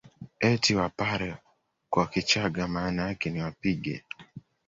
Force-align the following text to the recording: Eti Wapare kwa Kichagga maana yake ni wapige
Eti 0.49 0.71
Wapare 0.75 1.31
kwa 1.89 2.07
Kichagga 2.07 2.67
maana 2.67 3.01
yake 3.07 3.29
ni 3.29 3.41
wapige 3.41 4.03